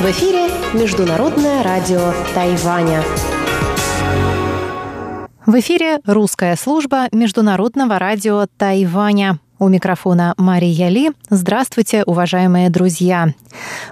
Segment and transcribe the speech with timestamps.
[0.00, 3.02] В эфире Международное радио Тайваня.
[5.44, 9.38] В эфире русская служба Международного радио Тайваня.
[9.62, 11.12] У микрофона Мария Ли.
[11.30, 13.28] Здравствуйте, уважаемые друзья.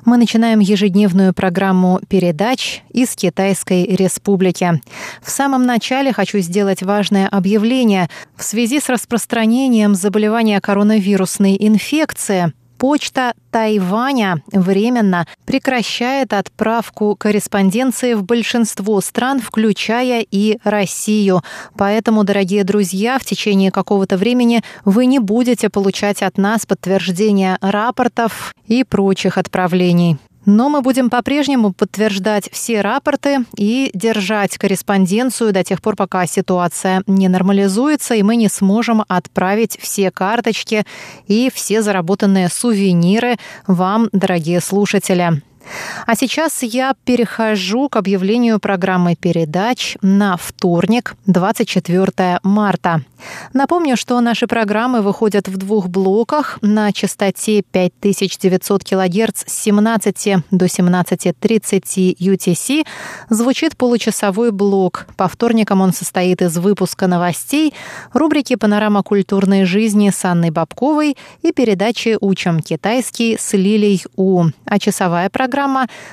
[0.05, 4.81] Мы начинаем ежедневную программу передач из Китайской Республики.
[5.23, 8.09] В самом начале хочу сделать важное объявление.
[8.35, 19.03] В связи с распространением заболевания коронавирусной инфекции Почта Тайваня временно прекращает отправку корреспонденции в большинство
[19.03, 21.43] стран, включая и Россию.
[21.77, 28.55] Поэтому, дорогие друзья, в течение какого-то времени вы не будете получать от нас подтверждения рапортов
[28.67, 30.17] и прочих отправлений.
[30.47, 37.03] Но мы будем по-прежнему подтверждать все рапорты и держать корреспонденцию до тех пор, пока ситуация
[37.07, 40.85] не нормализуется, и мы не сможем отправить все карточки
[41.27, 45.43] и все заработанные сувениры вам, дорогие слушатели.
[46.07, 53.03] А сейчас я перехожу к объявлению программы передач на вторник, 24 марта.
[53.53, 60.65] Напомню, что наши программы выходят в двух блоках на частоте 5900 кГц с 17 до
[60.67, 62.87] 17.30 UTC.
[63.29, 65.07] Звучит получасовой блок.
[65.17, 67.75] По вторникам он состоит из выпуска новостей,
[68.13, 74.47] рубрики «Панорама культурной жизни» с Анной Бабковой и передачи «Учим китайский» с Лилей У.
[74.65, 75.60] А часовая программа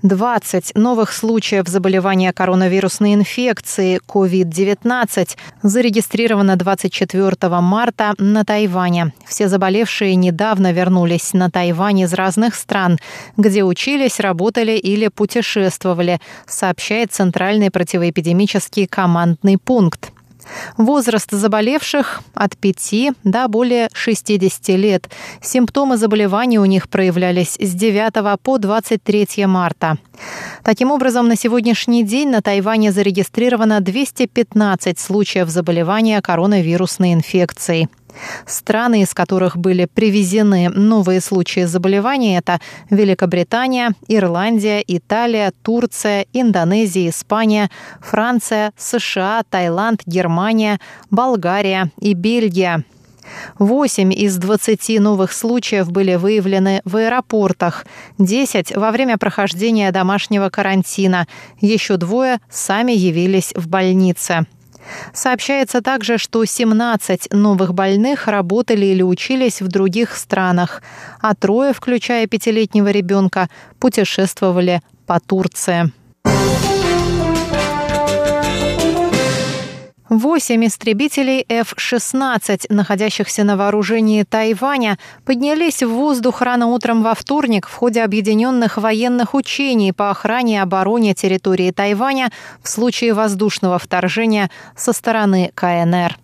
[0.05, 5.31] 20 новых случаев заболевания коронавирусной инфекции COVID-19
[5.63, 9.15] зарегистрировано 24 марта на Тайване.
[9.27, 12.99] Все заболевшие недавно вернулись на Тайвань из разных стран,
[13.39, 20.14] где учились, работали или путешествовали, сообщает Центральный противоэпидемический командный пункт.
[20.77, 25.11] Возраст заболевших от 5 до более 60 лет.
[25.41, 29.99] Симптомы заболевания у них проявлялись с 9 по 23 марта.
[30.63, 37.89] Таким образом, на сегодняшний день на Тайване зарегистрировано 215 случаев заболевания коронавирусной инфекцией.
[38.47, 42.61] Страны, из которых были привезены новые случаи заболевания, это
[42.91, 47.71] Великобритания, Ирландия, Италия, Турция, Индонезия, Испания,
[48.01, 50.79] Франция, США, Таиланд, Германия,
[51.11, 52.85] Болгария и Бельгия.
[53.59, 57.87] Восемь из 20 новых случаев были выявлены в аэропортах,
[58.19, 61.27] 10 во время прохождения домашнего карантина,
[61.61, 64.47] еще двое сами явились в больнице.
[65.13, 70.83] Сообщается также, что 17 новых больных работали или учились в других странах,
[71.21, 75.93] а трое, включая пятилетнего ребенка, путешествовали по Турции.
[80.19, 87.75] Восемь истребителей F-16, находящихся на вооружении Тайваня, поднялись в воздух рано утром во вторник в
[87.75, 92.31] ходе объединенных военных учений по охране и обороне территории Тайваня
[92.63, 96.17] в случае воздушного вторжения со стороны КНР.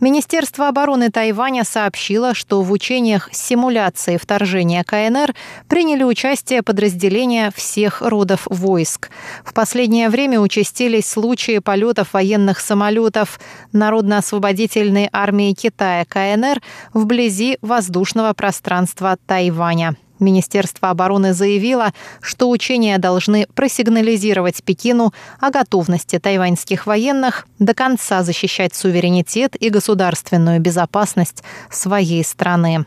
[0.00, 5.34] Министерство обороны Тайваня сообщило, что в учениях симуляции вторжения КНР
[5.68, 9.10] приняли участие подразделения всех родов войск.
[9.44, 13.40] В последнее время участились случаи полетов военных самолетов
[13.72, 16.60] Народно-освободительной армии Китая КНР
[16.92, 19.96] вблизи воздушного пространства Тайваня.
[20.18, 28.74] Министерство обороны заявило, что учения должны просигнализировать Пекину о готовности тайваньских военных до конца защищать
[28.74, 32.86] суверенитет и государственную безопасность своей страны.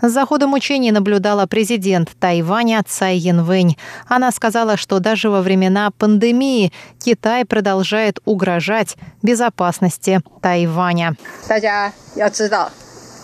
[0.00, 3.76] За ходом учений наблюдала президент Тайваня Цай Янвэнь.
[4.08, 11.16] Она сказала, что даже во времена пандемии Китай продолжает угрожать безопасности Тайваня.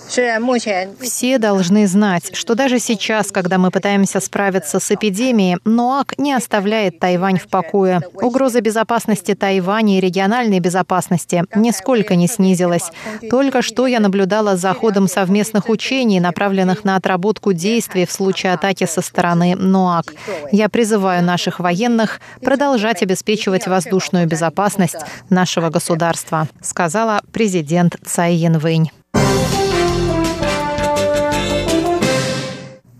[0.08, 6.98] Все должны знать, что даже сейчас, когда мы пытаемся справиться с эпидемией, НОАК не оставляет
[6.98, 8.02] Тайвань в покое.
[8.14, 12.90] Угроза безопасности Тайваня и региональной безопасности нисколько не снизилась.
[13.30, 18.86] Только что я наблюдала за ходом совместных учений, направленных на отработку действий в случае атаки
[18.86, 20.14] со стороны НОАК.
[20.52, 24.96] Я призываю наших военных продолжать обеспечивать воздушную безопасность
[25.30, 28.90] нашего государства, сказала президент Цай Янвэнь.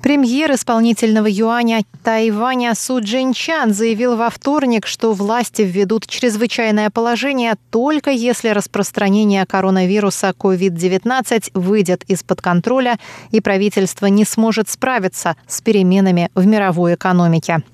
[0.06, 8.12] Премьер исполнительного юаня Тайваня Су Джинчан заявил во вторник, что власти введут чрезвычайное положение только
[8.12, 13.00] если распространение коронавируса COVID-19 выйдет из-под контроля
[13.32, 17.64] и правительство не сможет справиться с переменами в мировой экономике.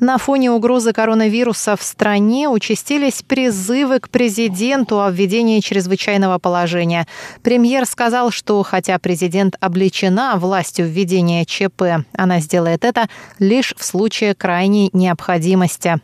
[0.00, 7.06] На фоне угрозы коронавируса в стране участились призывы к президенту о введении чрезвычайного положения.
[7.42, 14.34] Премьер сказал, что хотя президент облечена властью введения ЧП, она сделает это лишь в случае
[14.34, 16.00] крайней необходимости.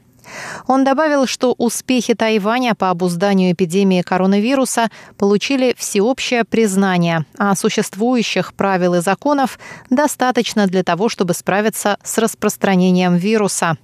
[0.67, 8.95] Он добавил, что успехи Тайваня по обузданию эпидемии коронавируса получили всеобщее признание, а существующих правил
[8.95, 9.59] и законов
[9.91, 13.77] достаточно для того, чтобы справиться с распространением вируса.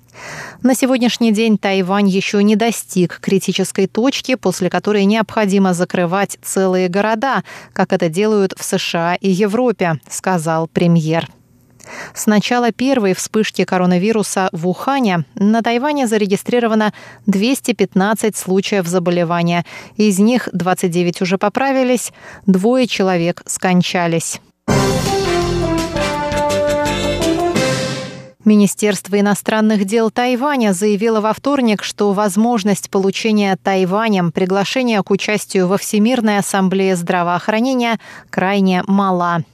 [0.63, 7.43] На сегодняшний день Тайвань еще не достиг критической точки, после которой необходимо закрывать целые города,
[7.73, 11.29] как это делают в США и Европе, сказал премьер.
[12.15, 16.93] С начала первой вспышки коронавируса в Ухане на Тайване зарегистрировано
[17.27, 19.65] 215 случаев заболевания.
[19.97, 22.13] Из них 29 уже поправились,
[22.47, 24.41] двое человек скончались.
[28.45, 35.79] Министерство иностранных дел Тайваня заявило во вторник, что возможность получения Тайванем приглашения к участию во
[35.79, 37.99] Всемирной ассамблее здравоохранения
[38.29, 39.45] крайне мала.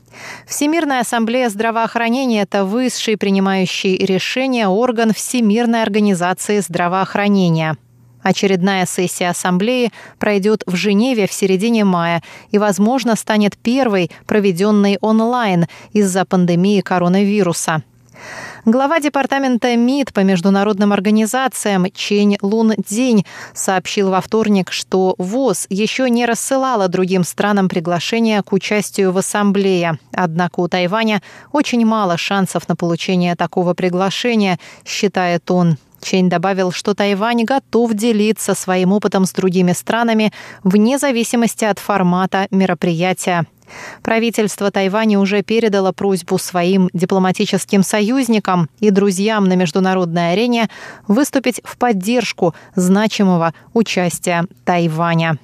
[0.46, 7.76] Всемирная ассамблея здравоохранения– это высший принимающий решения орган Всемирной организации здравоохранения.
[8.22, 15.66] Очередная сессия ассамблеи пройдет в Женеве в середине мая и, возможно, станет первой, проведенной онлайн
[15.92, 17.82] из-за пандемии коронавируса.
[18.66, 23.24] Глава департамента МИД по международным организациям Чень Лун День
[23.54, 29.98] сообщил во вторник, что ВОЗ еще не рассылала другим странам приглашения к участию в ассамблее.
[30.12, 31.22] Однако у Тайваня
[31.52, 35.78] очень мало шансов на получение такого приглашения, считает он.
[36.02, 40.32] Чень добавил, что Тайвань готов делиться своим опытом с другими странами
[40.64, 43.46] вне зависимости от формата мероприятия.
[44.02, 50.68] Правительство Тайваня уже передало просьбу своим дипломатическим союзникам и друзьям на международной арене
[51.06, 55.38] выступить в поддержку значимого участия Тайваня.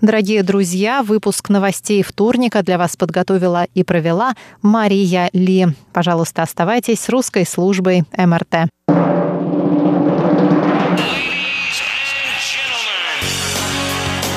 [0.00, 5.68] Дорогие друзья, выпуск новостей вторника для вас подготовила и провела Мария Ли.
[5.92, 8.68] Пожалуйста, оставайтесь с русской службой МРТ.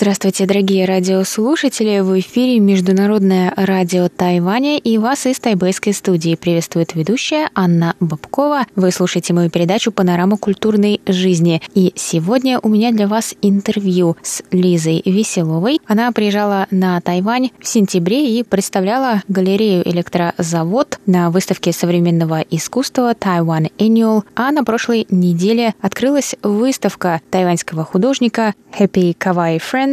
[0.00, 1.98] Здравствуйте, дорогие радиослушатели!
[1.98, 8.66] В эфире Международное радио Тайваня и вас из тайбэйской студии приветствует ведущая Анна Бабкова.
[8.76, 11.60] Вы слушаете мою передачу «Панорама культурной жизни».
[11.74, 15.80] И сегодня у меня для вас интервью с Лизой Веселовой.
[15.88, 23.72] Она приезжала на Тайвань в сентябре и представляла галерею «Электрозавод» на выставке современного искусства Taiwan
[23.78, 29.87] Annual, а на прошлой неделе открылась выставка тайваньского художника Happy Kawaii Friend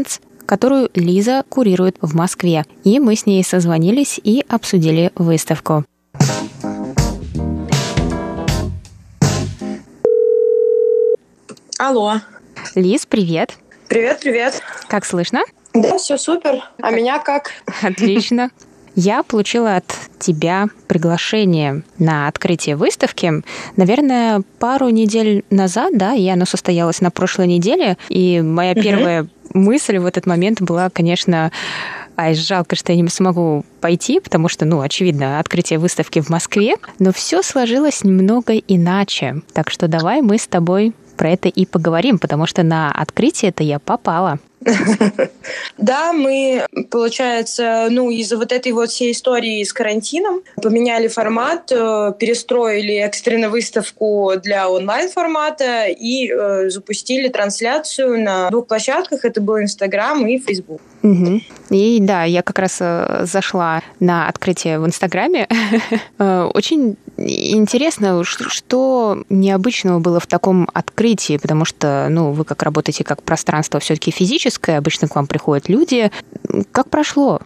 [0.45, 2.65] которую Лиза курирует в Москве.
[2.83, 5.85] И мы с ней созвонились и обсудили выставку.
[11.77, 12.21] Алло.
[12.75, 13.57] Лиз, привет.
[13.89, 14.61] Привет, привет.
[14.87, 15.41] Как слышно?
[15.73, 16.63] Да, все супер.
[16.81, 17.51] А меня как?
[17.81, 18.49] Отлично.
[18.95, 23.43] Я получила от тебя приглашение на открытие выставки,
[23.75, 27.97] наверное, пару недель назад, да, и оно состоялось на прошлой неделе.
[28.09, 31.51] И моя первая мысль в этот момент была, конечно,
[32.17, 36.75] Ай, жалко, что я не смогу пойти, потому что, ну, очевидно, открытие выставки в Москве,
[36.97, 39.41] но все сложилось немного иначе.
[39.53, 43.63] Так что давай мы с тобой про это и поговорим, потому что на открытие это
[43.63, 44.39] я попала.
[45.77, 52.13] Да, мы, получается, ну, из-за вот этой вот всей истории с карантином поменяли формат, э,
[52.17, 59.25] перестроили экстренно выставку для онлайн-формата и э, запустили трансляцию на двух площадках.
[59.25, 60.81] Это был Инстаграм и Фейсбук.
[61.03, 61.41] Угу.
[61.71, 65.47] И да, я как раз э, зашла на открытие в Инстаграме.
[66.17, 73.03] Э, очень интересно, что необычного было в таком открытии, потому что, ну, вы как работаете
[73.03, 76.11] как пространство все-таки физическое, обычно к вам приходят люди.
[76.71, 77.41] Как прошло?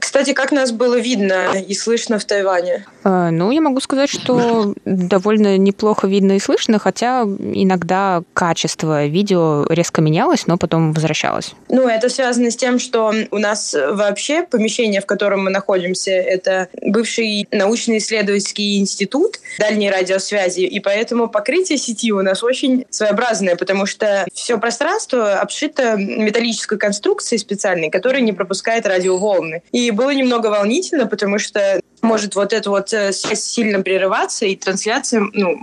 [0.00, 2.86] Кстати, как нас было видно и слышно в Тайване?
[3.04, 9.66] А, ну, я могу сказать, что довольно неплохо видно и слышно, хотя иногда качество видео
[9.68, 11.54] резко менялось, но потом возвращалось.
[11.68, 16.68] Ну, это связано с тем, что у нас вообще помещение, в котором мы находимся, это
[16.80, 24.26] бывший научно-исследовательский институт дальней радиосвязи, и поэтому покрытие сети у нас очень своеобразное, потому что
[24.32, 29.62] все пространство обшито металлической конструкцией специальной, которая не пропускает радиоволны.
[29.72, 34.56] И было немного волнительно, потому что может вот эта вот э, связь сильно прерываться, и
[34.56, 35.56] трансляция ну,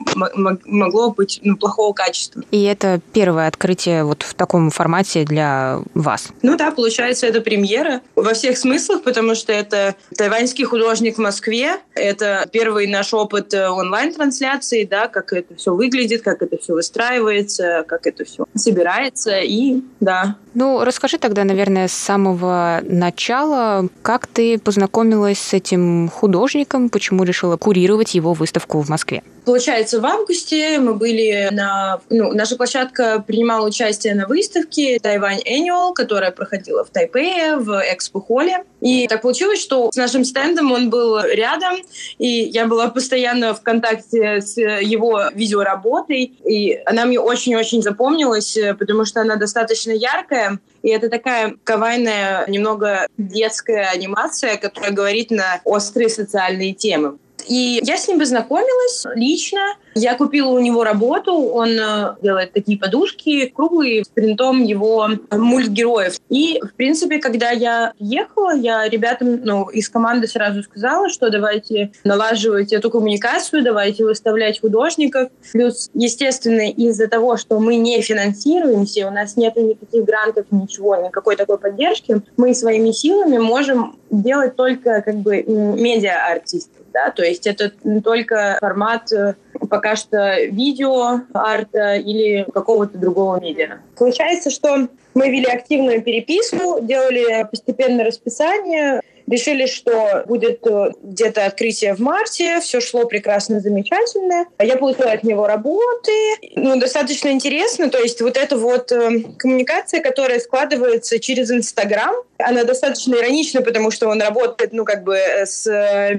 [0.65, 2.43] могло быть ну, плохого качества.
[2.51, 6.29] И это первое открытие вот в таком формате для вас?
[6.41, 11.77] Ну да, получается, это премьера во всех смыслах, потому что это тайваньский художник в Москве,
[11.93, 17.84] это первый наш опыт э, онлайн-трансляции, да, как это все выглядит, как это все выстраивается,
[17.88, 20.38] как это все собирается, и да.
[20.53, 27.24] Ну, расскажи тогда, наверное, с самого начала, как ты познакомилась с этим художником, художником, почему
[27.24, 29.24] решила курировать его выставку в Москве?
[29.50, 32.01] Получается, в августе мы были на...
[32.12, 38.63] Ну, наша площадка принимала участие на выставке Тайвань Annual, которая проходила в Тайпее, в экспо-холле.
[38.79, 41.77] И так получилось, что с нашим стендом он был рядом,
[42.20, 49.03] и я была постоянно в контакте с его видеоработой, и она мне очень-очень запомнилась, потому
[49.03, 56.10] что она достаточно яркая, и это такая кавайная, немного детская анимация, которая говорит на острые
[56.10, 57.18] социальные темы.
[57.50, 59.60] И я с ним познакомилась лично.
[59.96, 61.34] Я купила у него работу.
[61.34, 66.13] Он э, делает такие подушки круглые с принтом его мультгероев.
[66.29, 71.91] И, в принципе, когда я ехала, я ребятам ну, из команды сразу сказала, что давайте
[72.03, 75.29] налаживать эту коммуникацию, давайте выставлять художников.
[75.51, 81.36] Плюс, естественно, из-за того, что мы не финансируемся, у нас нет никаких грантов, ничего, никакой
[81.36, 87.72] такой поддержки, мы своими силами можем делать только как бы медиа-артистов да, то есть это
[88.03, 89.36] только формат э,
[89.69, 93.79] пока что видео, арта или какого-то другого медиа.
[93.98, 101.93] Получается, что мы вели активную переписку, делали постепенно расписание, Решили, что будет э, где-то открытие
[101.93, 104.46] в марте, все шло прекрасно, замечательно.
[104.60, 106.12] Я получила от него работы.
[106.55, 112.63] Ну, достаточно интересно, то есть вот эта вот э, коммуникация, которая складывается через Инстаграм, она
[112.63, 115.65] достаточно иронична, потому что он работает, ну, как бы э, с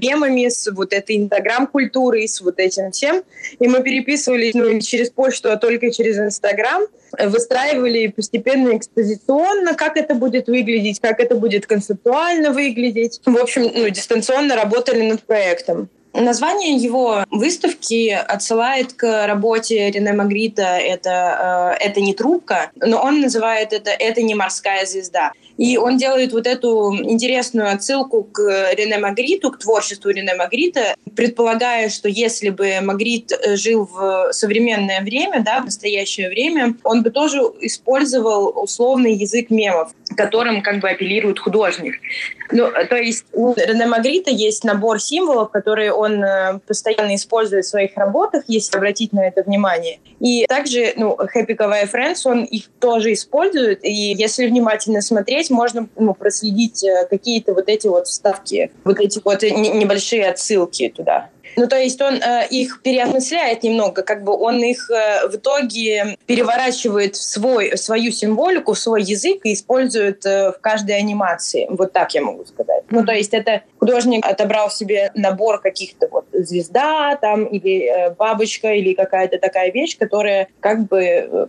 [0.01, 3.23] мемами, с вот этой Инстаграм-культурой, с вот этим всем.
[3.59, 6.83] И мы переписывались ну, не через почту, а только через Инстаграм
[7.19, 13.21] выстраивали постепенно экспозиционно, как это будет выглядеть, как это будет концептуально выглядеть.
[13.25, 15.89] В общем, ну, дистанционно работали над проектом.
[16.13, 23.21] Название его выставки отсылает к работе Рене Магрита «Это, э, это не трубка», но он
[23.21, 25.33] называет это «Это не морская звезда».
[25.61, 31.91] И он делает вот эту интересную отсылку к Рене Магриту, к творчеству Рене Магрита, предполагая,
[31.91, 37.11] что если бы Магрит э, жил в современное время, да, в настоящее время, он бы
[37.11, 41.95] тоже использовал условный язык мемов, которым как бы апеллирует художник.
[42.53, 47.69] Ну, то есть у Рене Магрита есть набор символов, которые он э, постоянно использует в
[47.69, 50.01] своих работах, если обратить на это внимание.
[50.19, 55.89] И также, ну, Happy Kawaii Friends, он их тоже использует, и если внимательно смотреть, можно
[55.97, 61.31] ну, проследить э, какие-то вот эти вот вставки, вот эти вот небольшие отсылки туда.
[61.57, 66.17] Ну, то есть он э, их переосмысляет немного, как бы он их э, в итоге
[66.27, 71.67] переворачивает в, свой, свою символику, в свой язык и использует э, в каждой анимации.
[71.71, 72.85] Вот так я могу сказать.
[72.91, 78.73] Ну, то есть это художник отобрал себе набор каких-то вот звезда там или э, бабочка
[78.73, 81.47] или какая-то такая вещь, которая как бы э,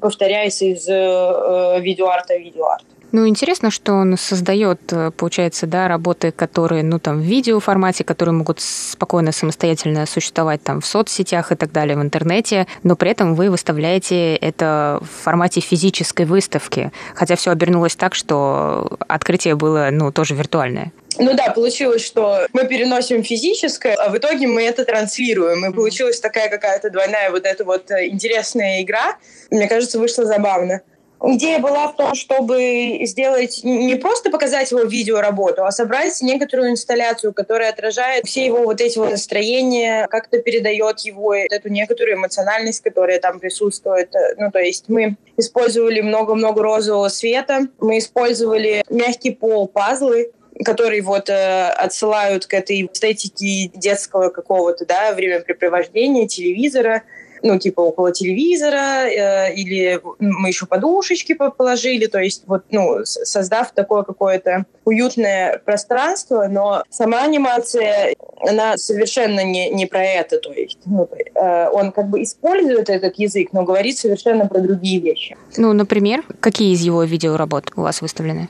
[0.00, 2.84] повторяется из э, э видеоарта в видеоарт.
[3.12, 8.34] Ну, интересно, что он создает, э, получается, да, работы, которые, ну, там, в видеоформате, которые
[8.34, 13.34] могут спокойно самостоятельно существовать там в соцсетях и так далее, в интернете, но при этом
[13.34, 20.10] вы выставляете это в формате физической выставки, хотя все обернулось так, что открытие было, ну,
[20.10, 20.90] тоже виртуальное.
[21.18, 25.66] Ну да, получилось, что мы переносим физическое, а в итоге мы это транслируем.
[25.66, 29.18] И получилась такая какая-то двойная вот эта вот э, интересная игра.
[29.50, 30.80] Мне кажется, вышло забавно.
[31.24, 37.32] Идея была в том, чтобы сделать не просто показать его видеоработу, а собрать некоторую инсталляцию,
[37.32, 43.20] которая отражает все его вот эти вот настроения, как-то передает его эту некоторую эмоциональность, которая
[43.20, 44.12] там присутствует.
[44.36, 50.32] Ну, то есть мы использовали много-много розового света, мы использовали мягкий пол, пазлы,
[50.64, 57.02] которые вот э, отсылают к этой эстетике детского какого-то, да, времяпрепровождения, телевизора,
[57.42, 63.72] ну, типа около телевизора, э, или мы еще подушечки положили, то есть вот, ну, создав
[63.72, 70.78] такое какое-то уютное пространство, но сама анимация, она совершенно не, не про это, то есть
[70.86, 75.36] ну, э, он как бы использует этот язык, но говорит совершенно про другие вещи.
[75.56, 78.48] Ну, например, какие из его видеоработ у вас выставлены?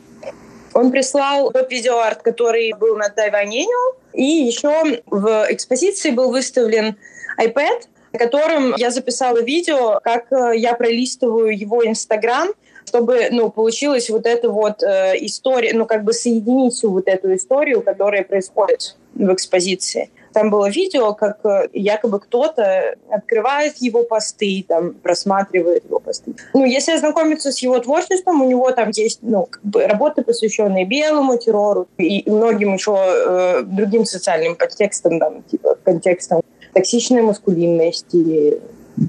[0.74, 3.66] Он прислал тот видеоарт, который был на Тайване,
[4.14, 6.96] и еще в экспозиции был выставлен
[7.38, 7.82] iPad,
[8.18, 12.48] которым я записала видео, как э, я пролистываю его Инстаграм,
[12.86, 17.34] чтобы, ну, получилась вот эта вот э, история, ну, как бы соединить всю вот эту
[17.34, 20.10] историю, которая происходит в экспозиции.
[20.32, 26.34] Там было видео, как э, якобы кто-то открывает его посты, там, просматривает его посты.
[26.54, 30.86] Ну, если ознакомиться с его творчеством, у него там есть, ну, как бы работы, посвященные
[30.86, 38.60] белому террору и многим еще э, другим социальным подтекстам, там, типа, контекстам токсичная маскулинность или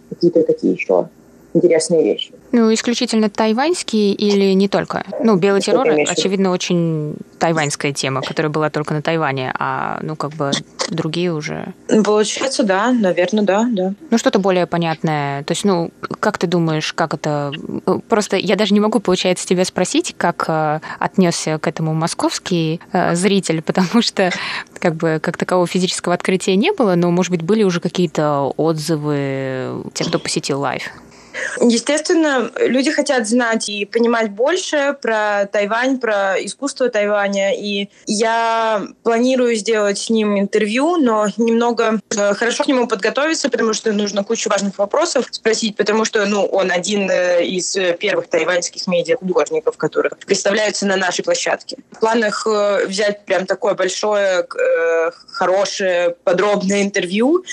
[0.10, 1.10] какие-то такие еще
[1.54, 2.33] интересные вещи.
[2.54, 5.04] Ну, исключительно тайваньские или не только?
[5.20, 10.34] Ну, белый террор, очевидно, очень тайваньская тема, которая была только на Тайване, а, ну, как
[10.34, 10.52] бы
[10.90, 11.74] другие уже...
[12.06, 13.94] Получается, да, наверное, да, да.
[14.12, 15.44] Ну, что-то более понятное.
[15.46, 17.52] То есть, ну, как ты думаешь, как это...
[18.08, 23.16] Просто я даже не могу, получается, тебя спросить, как э, отнесся к этому московский э,
[23.16, 24.32] зритель, потому что
[24.78, 29.84] как бы как такового физического открытия не было, но, может быть, были уже какие-то отзывы
[29.96, 30.84] тех, кто посетил лайв?
[31.60, 37.54] Естественно, люди хотят знать и понимать больше про Тайвань, про искусство Тайваня.
[37.56, 43.74] И я планирую сделать с ним интервью, но немного э, хорошо к нему подготовиться, потому
[43.74, 48.88] что нужно кучу важных вопросов спросить, потому что ну, он один э, из первых тайваньских
[48.88, 51.78] медиа-художников, которых представляются на нашей площадке.
[51.92, 54.46] В планах э, взять прям такое большое,
[55.32, 57.44] хорошее, подробное интервью,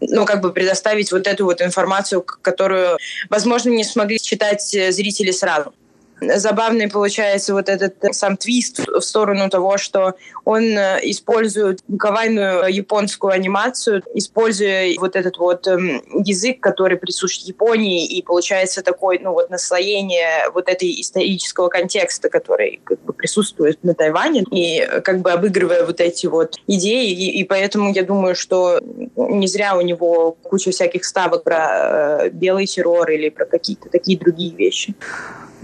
[0.00, 2.98] ну, как бы предоставить вот эту вот информацию, которую
[3.30, 5.72] возможно, не смогли читать э, зрители сразу
[6.20, 13.32] забавный получается вот этот сам твист в сторону того, что он э, использует кавайную японскую
[13.32, 19.50] анимацию, используя вот этот вот эм, язык, который присущ Японии, и получается такое, ну вот
[19.50, 25.84] наслоение вот этой исторического контекста, который как бы присутствует на Тайване, и как бы обыгрывая
[25.84, 28.80] вот эти вот идеи, и, и поэтому я думаю, что
[29.16, 34.18] не зря у него куча всяких ставок про э, белый террор или про какие-то такие
[34.18, 34.94] другие вещи.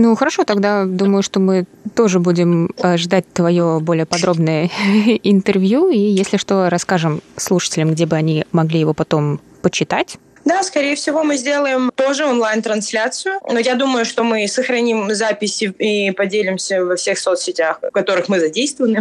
[0.02, 4.70] Ну, хорошо, тогда думаю, что мы тоже будем э, ждать твое более подробное
[5.22, 10.16] интервью, и если что, расскажем слушателям, где бы они могли его потом почитать.
[10.46, 13.40] Да, скорее всего, мы сделаем тоже онлайн-трансляцию.
[13.46, 18.40] Но я думаю, что мы сохраним записи и поделимся во всех соцсетях, в которых мы
[18.40, 19.00] задействованы.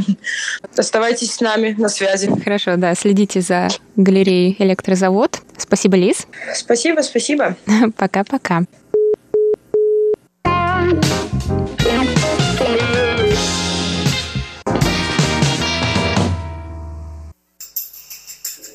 [0.76, 2.30] Оставайтесь с нами на связи.
[2.44, 5.40] Хорошо, да, следите за галереей «Электрозавод».
[5.58, 6.28] Спасибо, Лиз.
[6.54, 7.56] Спасибо, спасибо.
[7.96, 8.64] Пока-пока.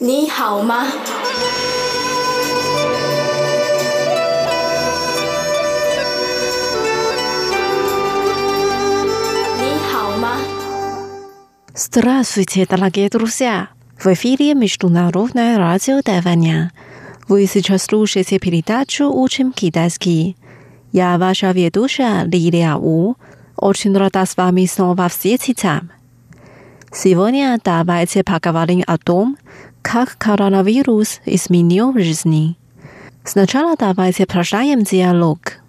[0.01, 0.88] 你好吗？
[9.58, 10.39] 你好吗？
[11.75, 13.69] Здравствуйте, дорогие друзья!
[13.97, 16.71] В эфире Международное радио Тайваня.
[17.27, 20.38] Вы сейчас слушаете передачу «Учим китайский».
[20.94, 23.16] Я ваша ведущая Лилия У.
[23.57, 25.80] Очень рада с вами снова встретиться.
[26.92, 29.37] Сегодня давайте поговорим о том,
[29.83, 32.57] как коронавирус изменил жизни.
[33.24, 35.63] Сначала давайте прощаем диалог.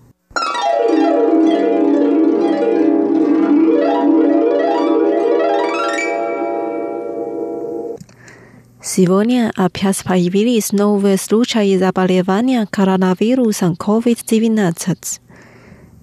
[8.84, 15.18] Сегодня опять появились новые случаи заболевания коронавирусом COVID-19.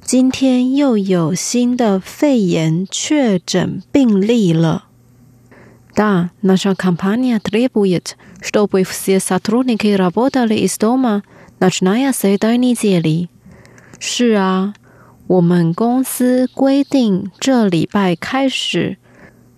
[0.03, 4.83] 今天又有新的肺炎确诊病例了。
[5.95, 11.23] Да, наша компания требует, чтобы все сотрудники работали из дома,
[11.59, 13.29] начиная с этой недели.
[13.99, 14.75] 是啊，
[15.25, 18.97] 我们公司规定这礼拜开始，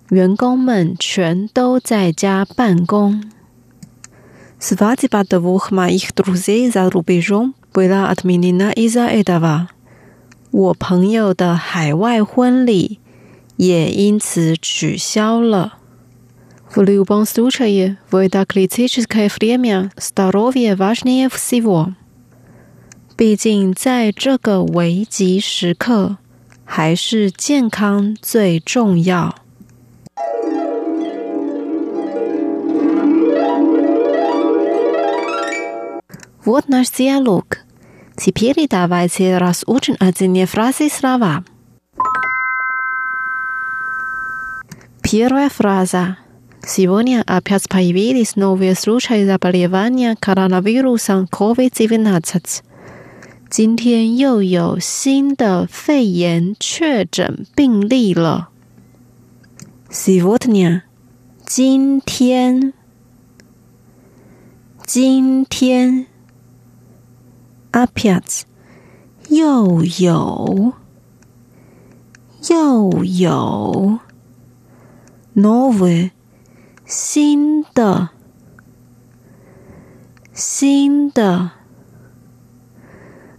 [0.09, 3.23] 员工们全都在家办公。
[4.59, 9.67] Свадьба двух моих друзей за рубежом была отменена из-за этого。
[10.51, 12.99] 我朋友的海外婚礼
[13.55, 15.73] 也因此取消了。
[16.71, 21.93] В любом случае, в это критическое время здоровье важнее всего。
[23.15, 26.17] 毕竟在这个危急时刻，
[26.65, 29.35] 还是健康最重要。
[36.45, 37.59] Вот наш диалог.
[38.17, 41.43] Теперь давайте разучим отдельные фразы слова.
[45.03, 46.17] Первая фраза.
[46.65, 52.63] Сегодня опять появились новые случаи заболевания коронавирусом COVID-19.
[53.49, 58.49] 今天又有新的肺炎确诊病例了。
[59.93, 60.83] Сегодня，
[61.45, 62.73] 今天，
[64.85, 66.07] 今天，
[67.71, 68.41] опять，
[69.29, 70.73] 又有，
[72.49, 73.99] 又有，
[75.35, 76.11] новые，
[76.85, 78.09] 新的，
[80.33, 81.51] 新的。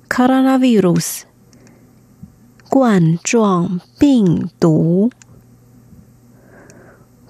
[0.08, 1.22] coronavirus
[2.68, 5.10] 冠状病毒，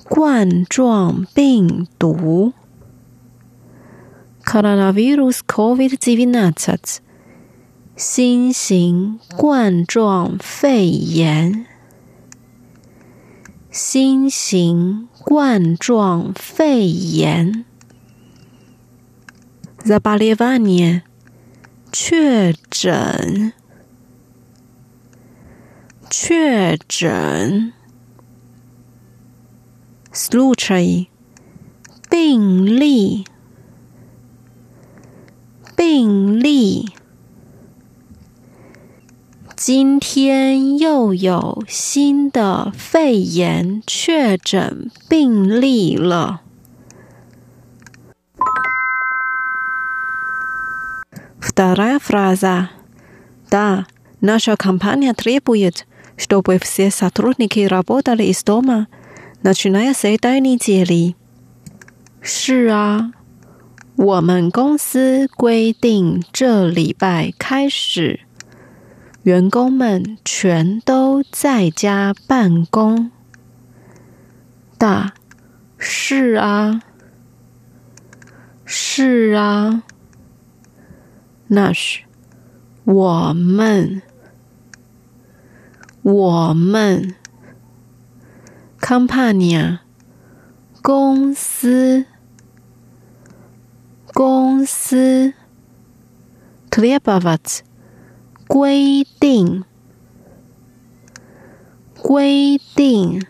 [0.07, 2.53] 冠状病毒
[4.45, 6.97] （coronavirus COVID-19）
[7.95, 11.65] 新型冠状肺炎。
[13.71, 17.65] 新型冠状肺炎
[19.83, 21.01] z a b a l e v a n i
[21.91, 23.53] 确诊，
[26.11, 26.77] 确诊。
[26.77, 27.74] 确诊
[30.14, 31.09] ，случай，
[32.09, 33.24] 病例，
[35.76, 36.88] 病例，
[39.56, 46.40] 今天又有新的肺炎确诊病例了。
[51.40, 52.68] Вторая фраза.
[53.50, 53.87] Да,
[54.20, 58.87] наша компания требует, чтобы все сотрудники работали из дома,
[59.45, 61.13] 那去那样谁带你这里
[62.19, 63.12] 是啊
[63.95, 68.21] 我们公司规定这礼拜开始
[69.21, 73.12] 员工们全都在家办公。
[74.79, 75.13] 大
[75.77, 76.81] 是啊
[78.65, 79.84] 是啊。
[81.49, 82.01] 那是
[82.84, 84.01] 我们
[86.01, 87.13] 我们
[88.88, 89.80] Company
[90.84, 92.06] 公司
[94.13, 95.34] 公司
[96.69, 97.63] ，three above it
[98.48, 99.63] 规定
[102.00, 103.26] 规定，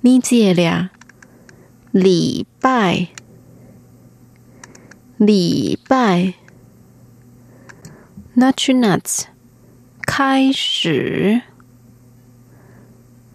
[0.00, 0.90] 你几俩？
[1.92, 3.06] 礼拜
[5.16, 6.34] 礼拜
[8.34, 9.26] ，nuts nuts
[10.04, 11.42] 开始。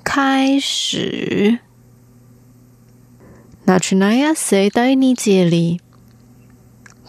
[0.08, 1.58] 开始。
[3.66, 5.80] Начиная с этой недели，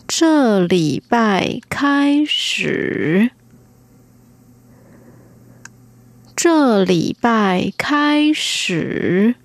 [0.08, 3.32] 这礼拜开始，
[6.36, 9.36] 这礼拜开始。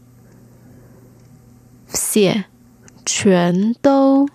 [1.89, 2.45] Все，
[3.05, 4.29] 全都，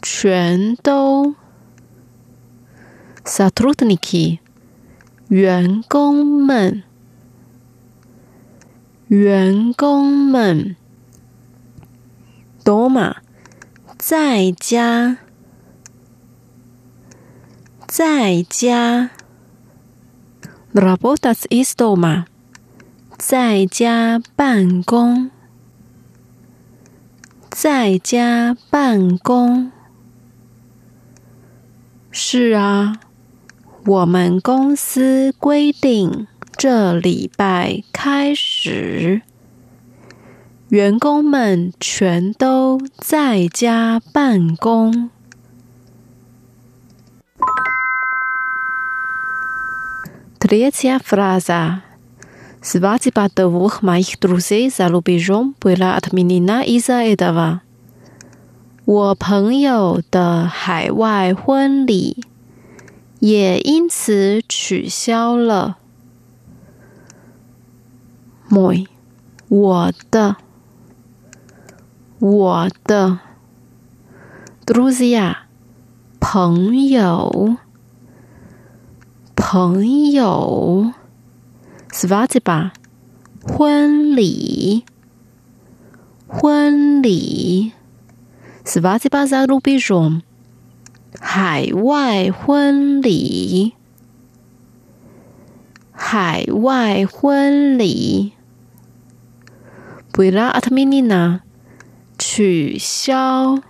[0.00, 1.34] 全都。
[3.24, 4.38] Satrudniki，
[5.28, 6.84] 员工们，
[9.11, 10.77] 员工们
[12.63, 13.17] ，Doma，
[13.97, 15.17] 在家，
[17.85, 19.09] 在家
[20.73, 22.23] ，Rabotas is Doma，
[23.17, 25.29] 在家办公，
[27.49, 29.73] 在家办公，
[32.11, 33.01] 是啊。
[33.83, 36.27] 我们公司规定，
[36.60, 39.22] 这礼拜开始，
[40.68, 45.10] 员工们全都在家办公。
[50.38, 51.82] Третья фраза.
[52.62, 57.60] Свадьба двух моих друзей за рубежом была отменена из-за этого.
[58.84, 62.24] 我朋友的海外婚礼。
[63.18, 65.78] 也因此取消了。
[68.50, 68.86] мой,
[69.48, 70.36] 我的，
[72.20, 73.18] 我的，
[74.64, 75.36] друзья，
[76.20, 77.56] 朋友，
[79.34, 80.92] 朋友，
[81.92, 82.72] свадьба，
[83.42, 84.84] 婚礼，
[86.28, 87.72] 婚礼，
[88.64, 90.22] свадьба за рубежом，
[91.20, 93.74] 海外婚礼，
[95.92, 98.32] 海外婚礼。
[100.13, 101.39] Bila atminina，
[102.17, 103.61] 取消，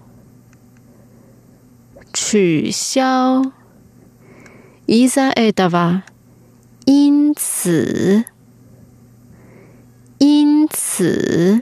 [2.12, 3.54] 取消。
[4.88, 6.02] Isa edava，
[6.86, 8.26] 因此，
[10.18, 11.62] 因此，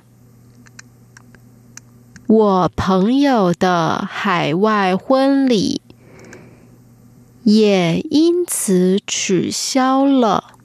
[2.26, 5.82] 我朋友的海外婚礼
[7.44, 10.56] 也因此取消了。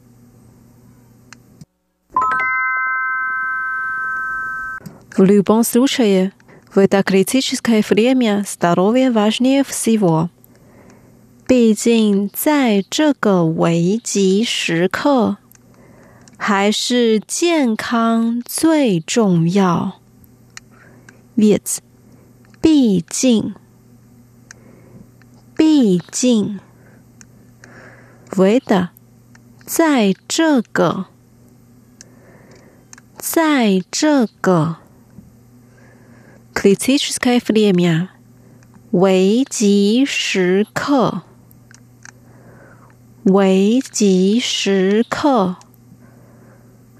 [5.15, 6.33] В любом случае,
[6.73, 10.29] в это критическое время здоровье важнее всего.
[11.47, 15.37] 毕竟在这个危急时刻，
[16.37, 19.99] 还是健康最重要。
[21.35, 21.79] Ведь，
[22.61, 23.55] 毕竟，
[25.57, 26.59] 毕竟，
[28.29, 28.89] ведь，
[29.65, 31.05] 在这个，
[33.17, 34.77] 在这个。
[36.53, 38.09] Критическое время，
[38.91, 41.21] 危急时刻，
[43.23, 45.57] 危急时刻。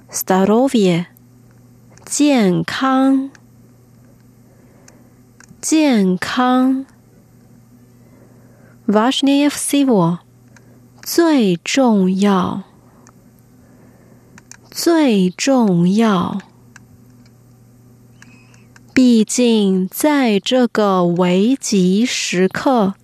[0.10, 1.08] Здоровье，
[2.06, 3.32] 健康，
[5.62, 6.86] 健康。
[8.88, 10.20] Важнее всего，
[11.04, 12.64] 最重要，
[14.72, 16.42] 最重要。
[18.94, 22.96] 毕竟，在这个危急时刻，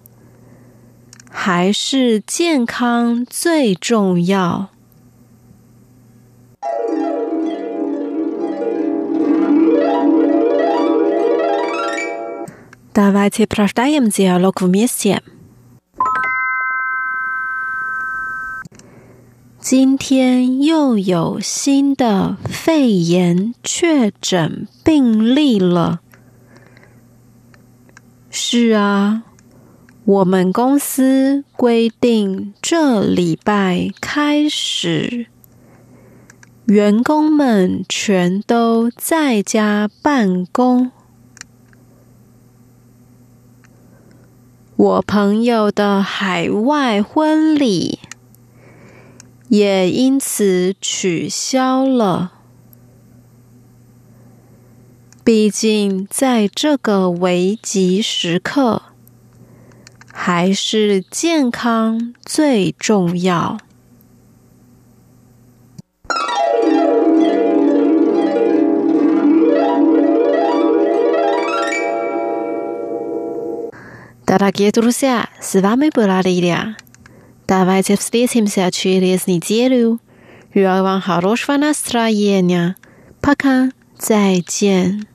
[1.30, 4.70] 还是健康最重要。
[12.94, 15.22] Давайте прочитаем диалог вместе.
[19.61, 26.01] 今天又有新的肺炎确诊病例了。
[28.31, 29.23] 是啊，
[30.07, 35.27] 我们公司规定这礼拜开始，
[36.65, 40.91] 员工们全都在家办公。
[44.75, 47.99] 我朋友的海外婚礼。
[49.51, 52.35] 也因此取消了。
[55.25, 58.83] 毕竟，在这个危急时刻，
[60.13, 63.59] 还是健康最重要。
[74.25, 76.77] 大家记住下，是美不拉的。
[77.51, 79.99] Давайте встретимся через неделю.
[80.55, 82.77] Желаю вам хорошего настроения.
[83.21, 83.71] Пока.
[84.01, 85.07] 再见。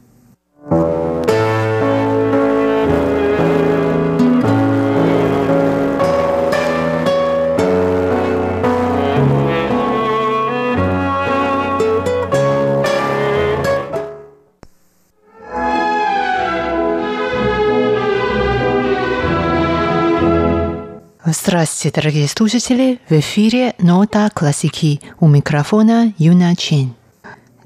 [21.27, 22.99] Здравствуйте, дорогие слушатели!
[23.09, 26.93] В эфире «Нота классики» у микрофона Юна Чин.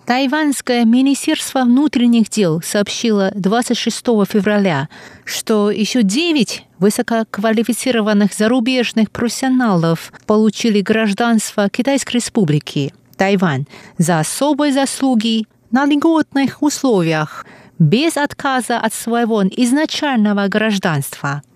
[0.06, 3.98] Тайваньское министерство внутренних дел сообщило 26
[4.30, 4.88] февраля,
[5.26, 13.66] что еще 9 высококвалифицированных зарубежных профессионалов получили гражданство Китайской республики Тайвань
[13.98, 17.46] за особые заслуги на льготных условиях
[17.78, 21.42] без отказа от своего изначального гражданства–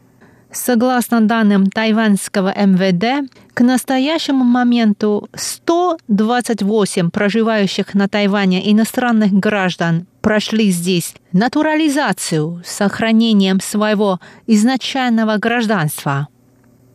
[0.53, 11.15] Согласно данным тайваньского МВД, к настоящему моменту 128 проживающих на Тайване иностранных граждан прошли здесь
[11.31, 16.27] натурализацию с сохранением своего изначального гражданства.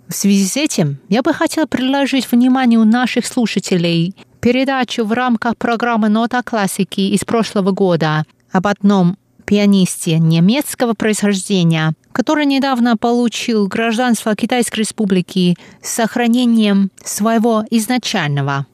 [0.07, 6.09] В связи с этим я бы хотел предложить вниманию наших слушателей передачу в рамках программы
[6.09, 14.81] «Нота классики» из прошлого года об одном пианисте немецкого происхождения, который недавно получил гражданство Китайской
[14.81, 18.67] Республики с сохранением своего изначального.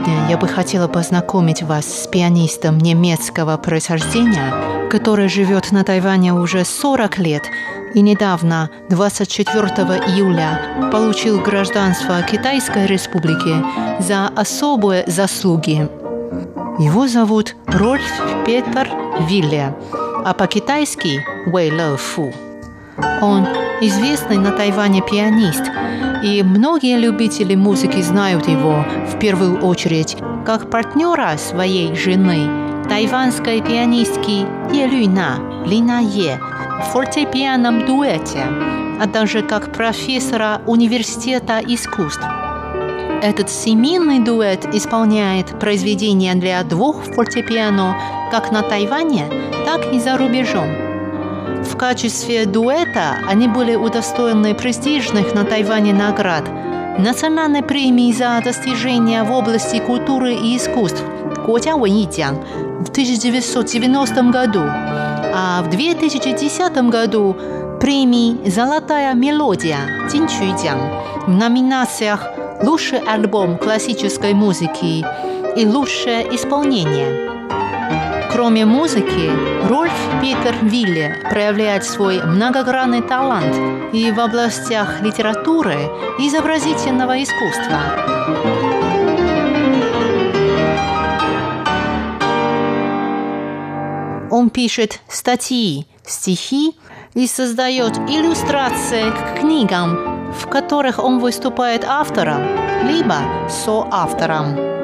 [0.00, 6.64] Сегодня я бы хотела познакомить вас с пианистом немецкого происхождения, который живет на Тайване уже
[6.64, 7.42] 40 лет
[7.92, 9.66] и недавно, 24
[10.06, 13.54] июля, получил гражданство Китайской Республики
[14.02, 15.86] за особые заслуги.
[16.78, 18.10] Его зовут Рольф
[18.46, 18.88] Петер
[19.28, 19.74] Вилле,
[20.24, 22.32] а по-китайски Вэй Лэ Фу.
[23.20, 23.46] Он
[23.82, 25.64] известный на Тайване пианист,
[26.22, 34.46] и многие любители музыки знают его в первую очередь как партнера своей жены, тайванской пианистки
[34.74, 36.38] Е Люйна, Лина Е,
[36.80, 38.44] в фортепианном дуэте,
[39.00, 42.24] а также как профессора университета искусств.
[43.22, 47.96] Этот семейный дуэт исполняет произведения для двух фортепиано
[48.30, 49.26] как на Тайване,
[49.66, 50.89] так и за рубежом.
[51.70, 56.44] В качестве дуэта они были удостоены престижных на Тайване наград
[56.98, 61.02] Национальной премии за достижения в области культуры и искусств
[61.46, 62.36] Котя Вэньидян
[62.80, 67.36] в 1990 году, а в 2010 году
[67.80, 70.78] премии «Золотая мелодия» Тинчуйдян
[71.26, 72.26] в номинациях
[72.62, 75.06] «Лучший альбом классической музыки»
[75.56, 77.29] и «Лучшее исполнение».
[78.32, 79.30] Кроме музыки,
[79.68, 83.54] Рольф Питер Вилле проявляет свой многогранный талант
[83.92, 85.76] и в областях литературы
[86.18, 87.80] и изобразительного искусства.
[94.30, 96.76] Он пишет статьи, стихи
[97.14, 102.42] и создает иллюстрации к книгам, в которых он выступает автором,
[102.86, 103.16] либо
[103.48, 104.79] соавтором.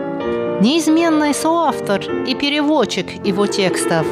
[0.59, 4.07] Неизменный соавтор и переводчик его текстов,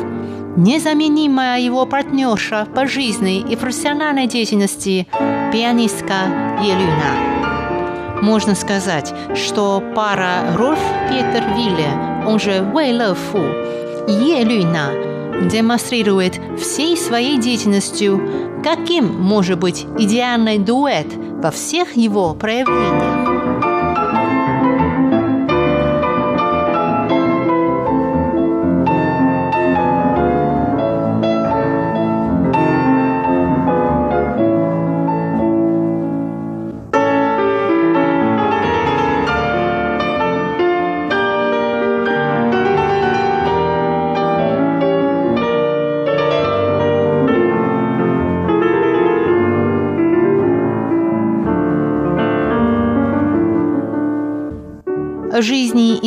[0.57, 5.09] незаменимая его партнерша по жизни и профессиональной деятельности
[5.53, 8.21] пианистка Елюна.
[8.21, 10.79] Можно сказать, что пара Рольф
[11.09, 13.39] Петер Вилле, он же Вэй Лэ Фу,
[14.07, 21.07] и Елюна демонстрирует всей своей деятельностью, каким может быть идеальный дуэт
[21.43, 23.24] во всех его проявлениях.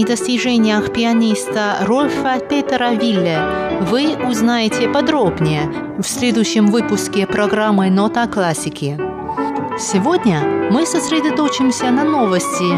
[0.08, 3.40] Достижениях пианиста Рольфа Петера Вилле
[3.82, 8.98] вы узнаете подробнее в следующем выпуске программы «Нота классики».
[9.78, 12.72] Сегодня мы сосредоточимся на новости,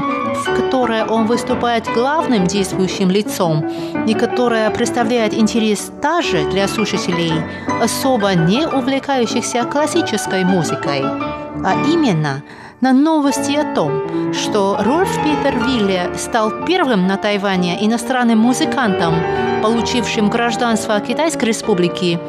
[0.44, 3.66] в которой он выступает главным действующим лицом
[4.08, 7.34] и которая представляет интерес также для слушателей,
[7.82, 12.42] особо не увлекающихся классической музыкой, а именно–
[12.82, 19.16] на новости о том, что Рольф Питер Вилле стал первым на Тайване иностранным музыкантом,
[19.62, 22.20] получившим гражданство Китайской Республики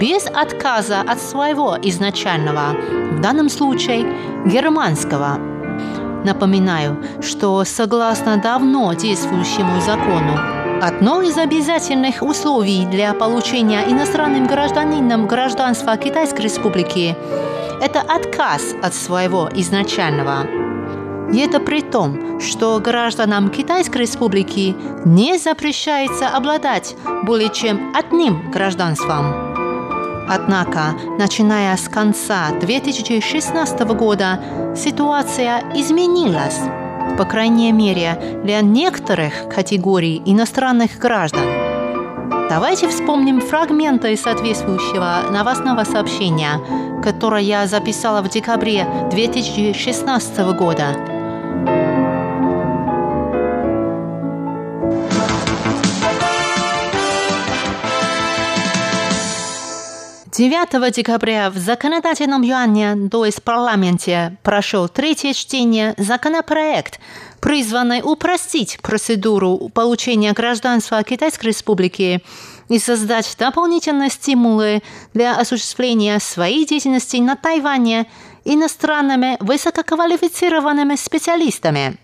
[0.00, 2.74] без отказа от своего изначального,
[3.12, 4.06] в данном случае
[4.46, 5.38] германского.
[6.24, 15.94] Напоминаю, что согласно давно действующему закону, Одно из обязательных условий для получения иностранным гражданином гражданства
[15.98, 17.14] Китайской Республики
[17.80, 20.46] это отказ от своего изначального.
[21.32, 29.50] И это при том, что гражданам Китайской Республики не запрещается обладать более чем одним гражданством.
[30.28, 34.40] Однако, начиная с конца 2016 года,
[34.76, 36.58] ситуация изменилась,
[37.18, 41.59] по крайней мере, для некоторых категорий иностранных граждан.
[42.50, 46.60] Давайте вспомним фрагменты соответствующего новостного сообщения,
[47.00, 50.96] которое я записала в декабре 2016 года.
[60.32, 66.98] Девятого декабря в законодательном юане, то есть парламенте, прошел третье чтение законопроект,
[67.40, 72.22] призванный упростить процедуру получения гражданства Китайской Республики
[72.68, 74.82] и создать дополнительные стимулы
[75.14, 78.06] для осуществления своей деятельности на Тайване
[78.44, 81.98] иностранными высококвалифицированными специалистами.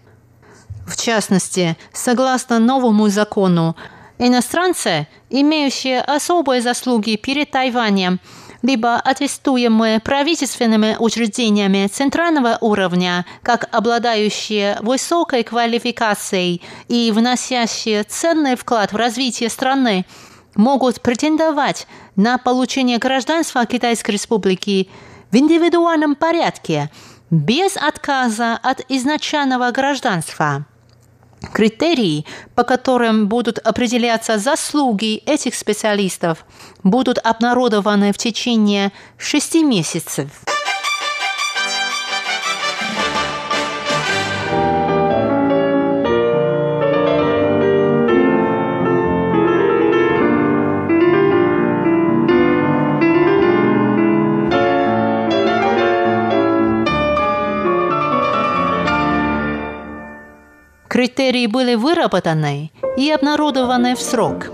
[0.87, 3.77] В частности, согласно новому закону,
[4.19, 8.21] иностранцы, имеющие особые заслуги перед Тайванем,
[8.63, 18.97] либо аттестуемые правительственными учреждениями центрального уровня, как обладающие высокой квалификацией и вносящие ценный вклад в
[18.97, 20.05] развитие страны,
[20.55, 21.87] могут претендовать
[22.17, 24.89] на получение гражданства Китайской Республики
[25.31, 26.91] в индивидуальном порядке,
[27.31, 30.67] без отказа от изначального гражданства.
[31.53, 32.25] Критерии,
[32.55, 36.45] по которым будут определяться заслуги этих специалистов,
[36.83, 40.29] будут обнародованы в течение шести месяцев.
[61.07, 64.51] Критерии были выработаны и обнародованы в срок.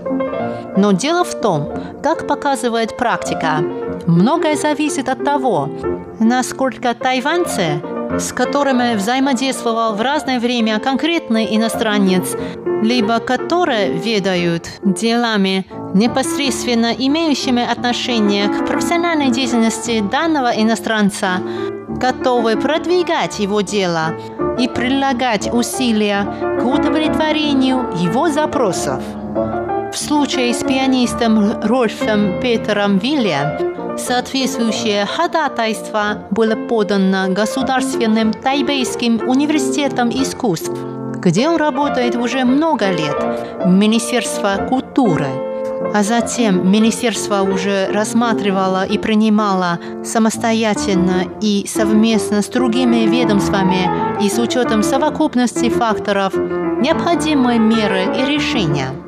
[0.77, 1.67] Но дело в том,
[2.03, 3.57] как показывает практика,
[4.05, 5.67] многое зависит от того,
[6.19, 7.81] насколько тайваньцы,
[8.19, 12.35] с которыми взаимодействовал в разное время конкретный иностранец,
[12.83, 21.39] либо которые ведают делами, непосредственно имеющими отношение к профессиональной деятельности данного иностранца,
[21.89, 24.13] готовы продвигать его дело
[24.63, 26.23] и прилагать усилия
[26.59, 29.03] к удовлетворению его запросов.
[29.91, 40.71] В случае с пианистом Рольфом Петером Вилле соответствующее ходатайство было подано Государственным Тайбейским университетом искусств,
[41.17, 43.15] где он работает уже много лет,
[43.63, 45.27] в Министерство культуры–
[45.93, 54.37] а затем министерство уже рассматривало и принимало самостоятельно и совместно с другими ведомствами и с
[54.39, 58.89] учетом совокупности факторов необходимые меры и решения–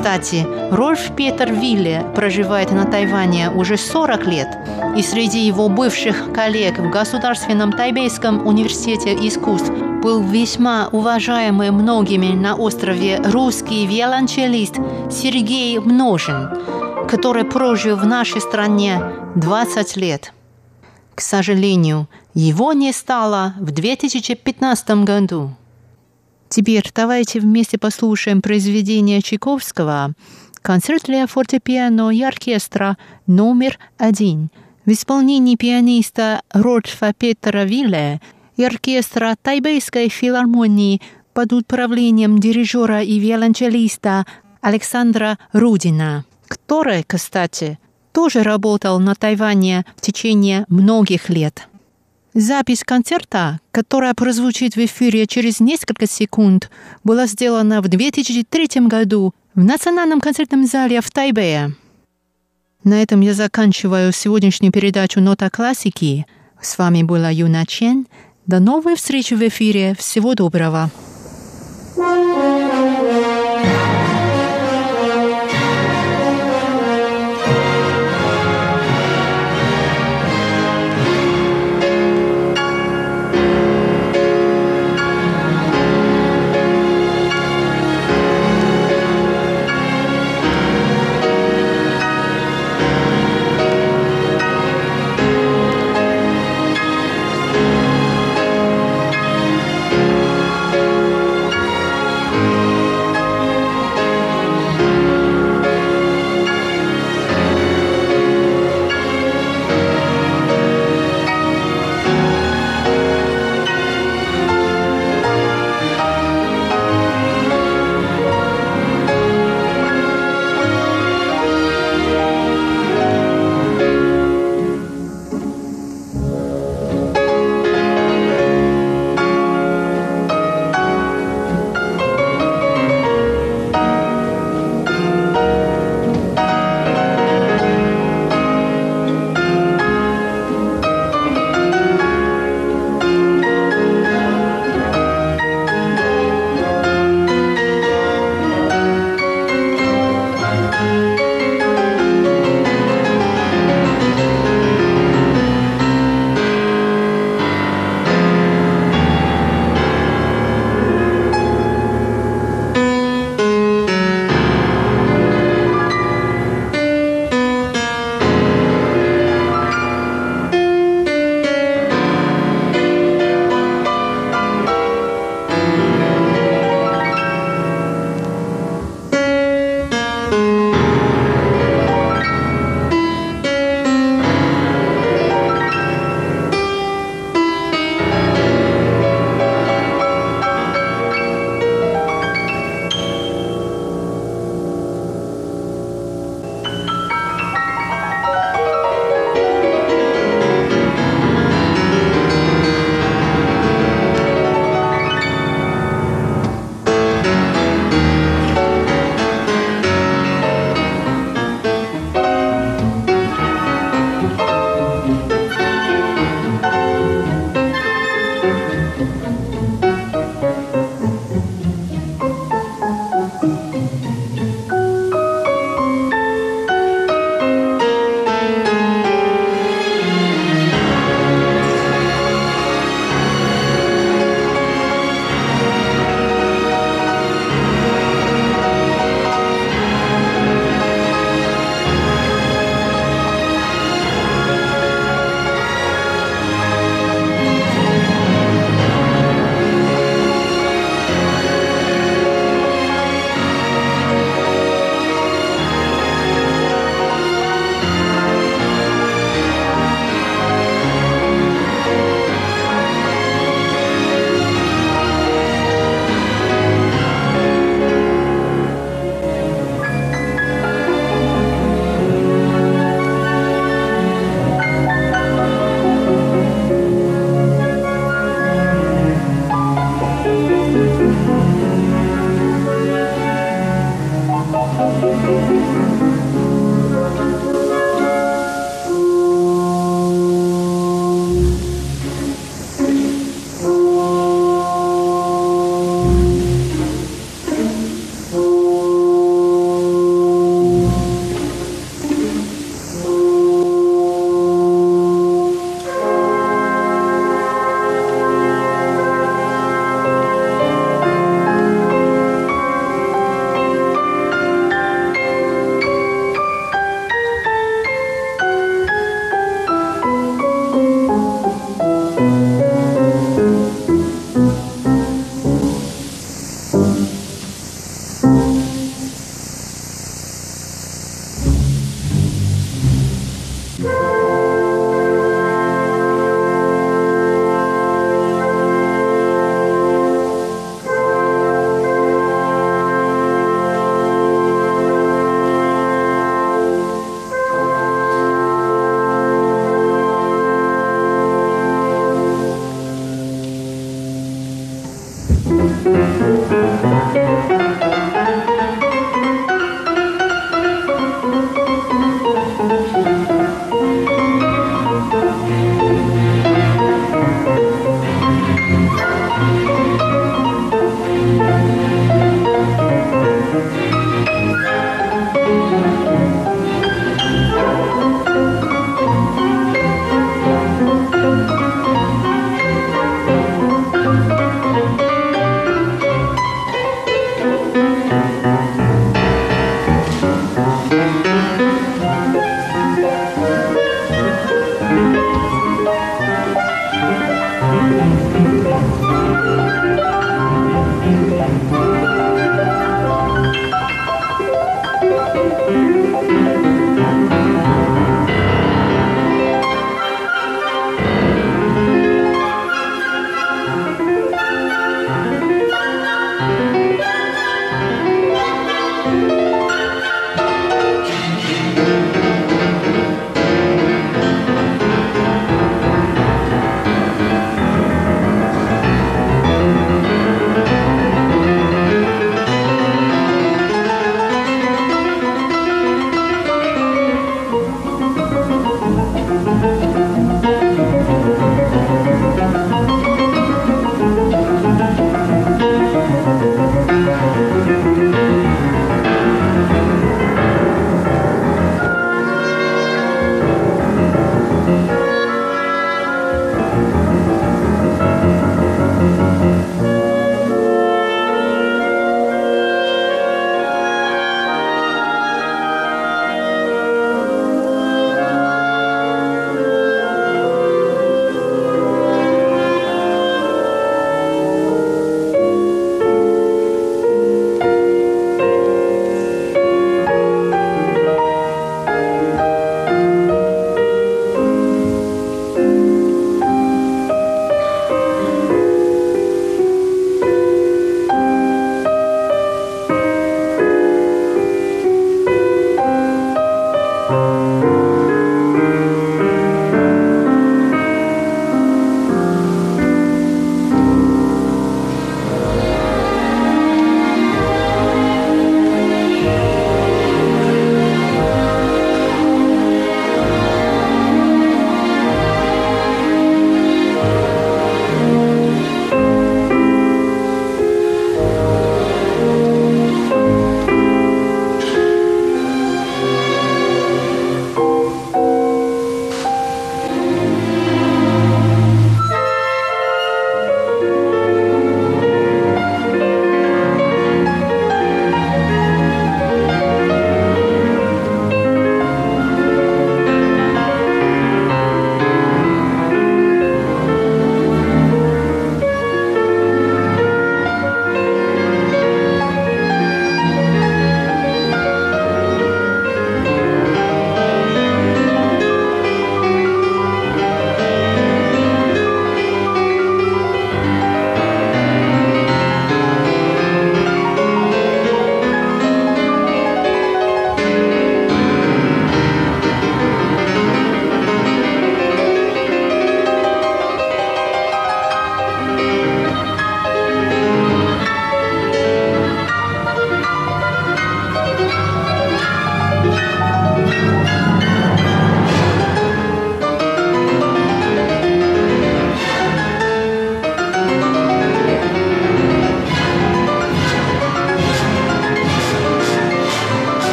[0.00, 4.48] Кстати, Рольф Петер Вилле проживает на Тайване уже 40 лет,
[4.96, 9.70] и среди его бывших коллег в Государственном Тайбейском университете искусств
[10.02, 14.76] был весьма уважаемый многими на острове русский виолончелист
[15.10, 16.48] Сергей Множин,
[17.06, 19.02] который прожил в нашей стране
[19.34, 20.32] 20 лет.
[21.14, 25.50] К сожалению, его не стало в 2015 году.
[26.50, 30.14] Теперь давайте вместе послушаем произведение Чайковского
[30.62, 32.98] «Концерт для фортепиано и оркестра
[33.28, 34.50] номер один»
[34.84, 38.20] в исполнении пианиста Рольфа Петера Вилле
[38.56, 41.00] и оркестра Тайбейской филармонии
[41.34, 44.26] под управлением дирижера и виолончелиста
[44.60, 47.78] Александра Рудина, который, кстати,
[48.10, 51.69] тоже работал на Тайване в течение многих лет.
[52.34, 56.70] Запись концерта, которая прозвучит в эфире через несколько секунд,
[57.02, 61.74] была сделана в 2003 году в Национальном концертном зале в Тайбэе.
[62.84, 66.24] На этом я заканчиваю сегодняшнюю передачу «Нота классики».
[66.62, 68.06] С вами была Юна Чен.
[68.46, 69.96] До новой встречи в эфире.
[69.98, 70.90] Всего доброго.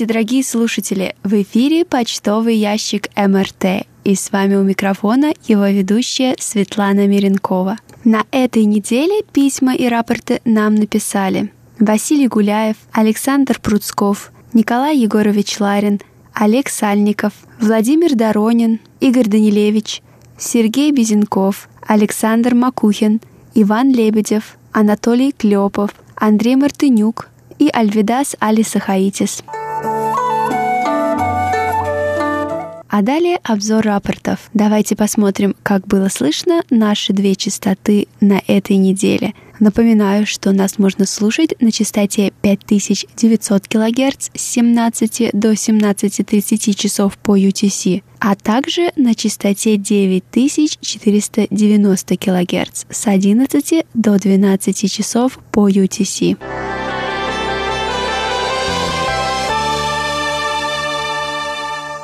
[0.00, 1.14] Здравствуйте, дорогие слушатели!
[1.24, 3.86] В эфире почтовый ящик МРТ.
[4.04, 7.76] И с вами у микрофона его ведущая Светлана Миренкова.
[8.04, 16.00] На этой неделе письма и рапорты нам написали Василий Гуляев, Александр Пруцков, Николай Егорович Ларин,
[16.32, 20.00] Олег Сальников, Владимир Доронин, Игорь Данилевич,
[20.38, 23.20] Сергей Безенков, Александр Макухин,
[23.54, 27.28] Иван Лебедев, Анатолий Клепов, Андрей Мартынюк
[27.58, 29.42] и Альвидас Алисахаитис.
[32.90, 34.50] А далее обзор рапортов.
[34.52, 39.32] Давайте посмотрим, как было слышно наши две частоты на этой неделе.
[39.60, 47.38] Напоминаю, что нас можно слушать на частоте 5900 кГц с 17 до 17.30 часов по
[47.38, 56.36] UTC, а также на частоте 9490 кГц с 11 до 12 часов по UTC.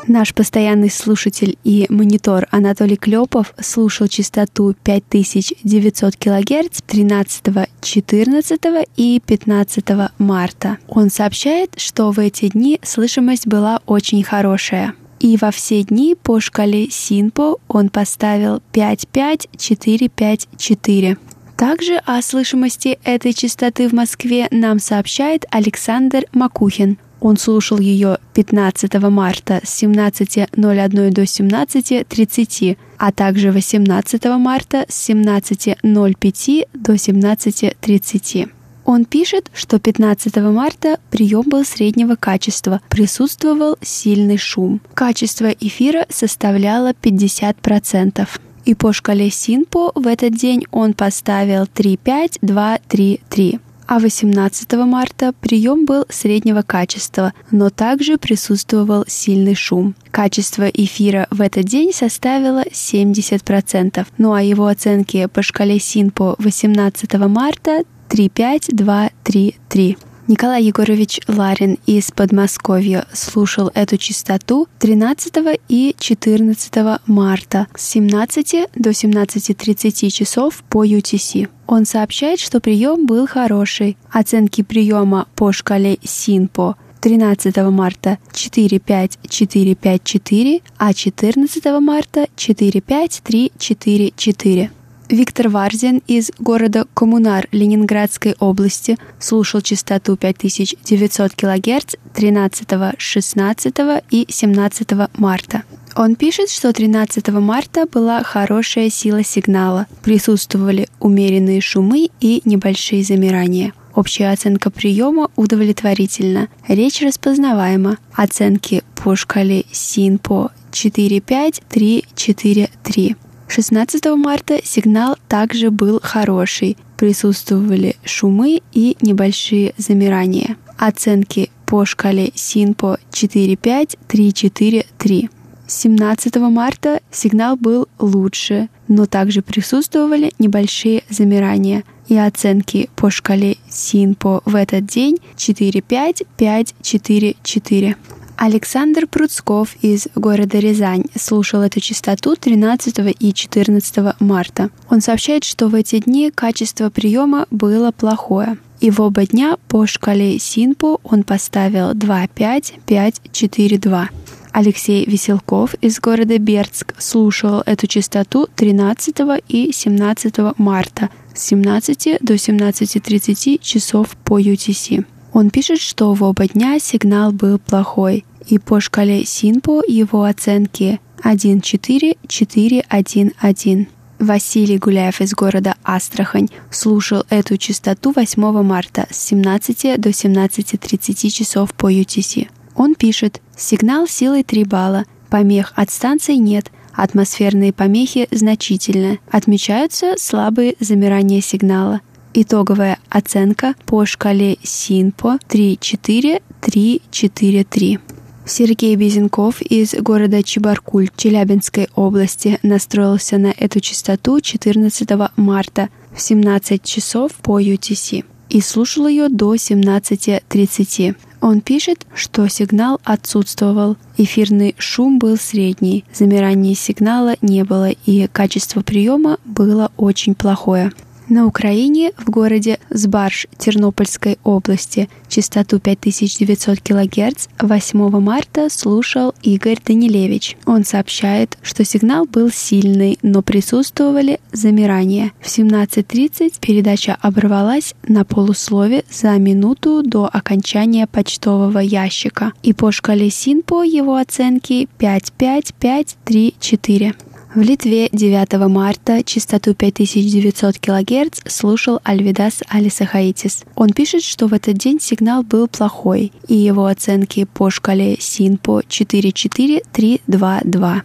[0.09, 7.42] Наш постоянный слушатель и монитор Анатолий Клепов слушал частоту 5900 кГц 13,
[7.80, 8.61] 14
[8.96, 9.84] и 15
[10.18, 10.78] марта.
[10.86, 14.94] Он сообщает, что в эти дни слышимость была очень хорошая.
[15.18, 21.18] И во все дни по шкале Синпо он поставил 55454.
[21.57, 26.98] Также о слышимости этой частоты в Москве нам сообщает Александр Макухин.
[27.27, 36.68] Он слушал ее 15 марта с 17.01 до 17.30, а также 18 марта с 17.05
[36.72, 38.49] до 17.30.
[38.85, 44.81] Он пишет, что 15 марта прием был среднего качества, присутствовал сильный шум.
[44.95, 48.29] Качество эфира составляло 50%.
[48.66, 56.05] И по шкале Синпо в этот день он поставил 35233 а 18 марта прием был
[56.09, 59.95] среднего качества, но также присутствовал сильный шум.
[60.11, 67.14] Качество эфира в этот день составило 70%, ну а его оценки по шкале СИНПО 18
[67.28, 69.99] марта 35233.
[70.29, 78.91] Николай Егорович Ларин из Подмосковья слушал эту частоту 13 и 14 марта с 17 до
[78.91, 81.49] 17.30 часов по UTC.
[81.68, 83.97] Он сообщает, что прием был хороший.
[84.11, 94.72] Оценки приема по шкале СИНПО 13 марта 45454, а 14 марта 45344.
[95.09, 103.74] Виктор Варзин из города Коммунар Ленинградской области слушал частоту 5900 кГц 13, 16
[104.11, 105.62] и 17 марта.
[105.94, 113.72] Он пишет, что 13 марта была хорошая сила сигнала, присутствовали умеренные шумы и небольшие замирания.
[113.94, 117.96] Общая оценка приема удовлетворительна, речь распознаваема.
[118.12, 123.16] Оценки по шкале СИНПО 4-5, 3-4-3.
[123.49, 130.57] 16 марта сигнал также был хороший, присутствовали шумы и небольшие замирания.
[130.76, 135.30] Оценки по шкале СИНПО 4-5, 3-4-3.
[135.68, 141.84] 17 марта сигнал был лучше, но также присутствовали небольшие замирания.
[142.09, 147.97] И оценки по шкале СИНПО в этот день 4-5, 5-4-4.
[148.37, 154.68] Александр Пруцков из города Рязань слушал эту частоту 13 и 14 марта.
[154.91, 158.59] Он сообщает, что в эти дни качество приема было плохое.
[158.80, 164.09] И в оба дня по шкале Синпо он поставил 2-5-5-4-2.
[164.53, 169.16] Алексей Веселков из города Бердск слушал эту частоту 13
[169.49, 175.07] и 17 марта с 17 до 17.30 часов по UTC.
[175.33, 181.01] Он пишет, что в оба дня сигнал был плохой, и по шкале Синпо его оценки
[181.22, 183.87] 1-4-4-1-1.
[184.18, 191.74] Василий Гуляев из города Астрахань слушал эту частоту 8 марта с 17 до 17.30 часов
[191.74, 192.49] по UTC.
[192.74, 200.77] Он пишет «Сигнал силой 3 балла, помех от станции нет, атмосферные помехи значительны, отмечаются слабые
[200.81, 202.01] замирания сигнала.
[202.39, 207.99] Итоговая оценка по шкале СИНПО 3-4-3-4-3.
[208.45, 216.82] Сергей Безенков из города Чебаркуль Челябинской области настроился на эту частоту 14 марта в 17
[216.82, 221.16] часов по UTC и слушал ее до 17.30.
[221.41, 228.82] Он пишет, что сигнал отсутствовал, эфирный шум был средний, замирания сигнала не было и качество
[228.82, 230.93] приема было очень плохое.
[231.29, 240.57] На Украине, в городе Сбарж Тернопольской области, частоту 5900 кГц 8 марта слушал Игорь Данилевич.
[240.66, 245.33] Он сообщает, что сигнал был сильный, но присутствовали замирания.
[245.41, 252.53] В 17.30 передача оборвалась на полуслове за минуту до окончания почтового ящика.
[252.62, 257.16] И по шкале СИНПО его оценки 55534.
[257.57, 263.64] В Литве 9 марта частоту 5900 кГц слушал Альвидас Алисахаитис.
[263.74, 268.82] Он пишет, что в этот день сигнал был плохой, и его оценки по шкале СИНПО
[268.86, 271.02] 44322.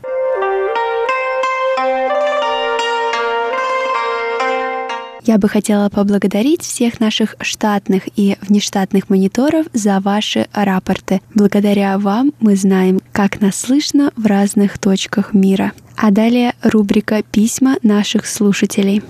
[5.24, 11.22] Я бы хотела поблагодарить всех наших штатных и внештатных мониторов за ваши рапорты.
[11.34, 15.72] Благодаря вам мы знаем, как нас слышно в разных точках мира.
[16.04, 19.04] А далее рубрика «Письма наших слушателей».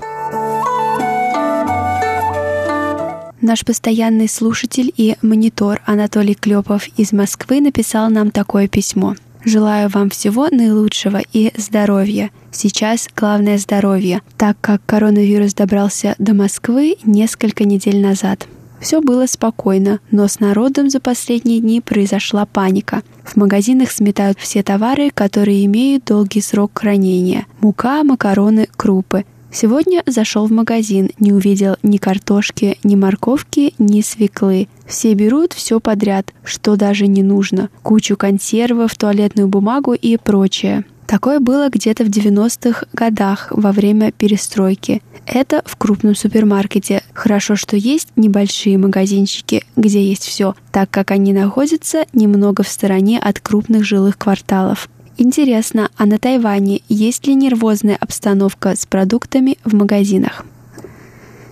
[3.40, 9.16] Наш постоянный слушатель и монитор Анатолий Клепов из Москвы написал нам такое письмо.
[9.46, 12.30] Желаю вам всего наилучшего и здоровья.
[12.52, 18.48] Сейчас главное здоровье, так как коронавирус добрался до Москвы несколько недель назад.
[18.82, 23.04] Все было спокойно, но с народом за последние дни произошла паника.
[23.24, 27.46] В магазинах сметают все товары, которые имеют долгий срок хранения.
[27.62, 29.26] Мука, макароны, крупы.
[29.54, 34.68] Сегодня зашел в магазин, не увидел ни картошки, ни морковки, ни свеклы.
[34.88, 37.70] Все берут все подряд, что даже не нужно.
[37.84, 40.86] Кучу консервов, туалетную бумагу и прочее.
[41.12, 45.02] Такое было где-то в 90-х годах во время перестройки.
[45.26, 47.04] Это в крупном супермаркете.
[47.12, 53.20] Хорошо, что есть небольшие магазинчики, где есть все, так как они находятся немного в стороне
[53.20, 54.88] от крупных жилых кварталов.
[55.18, 60.46] Интересно, а на Тайване есть ли нервозная обстановка с продуктами в магазинах?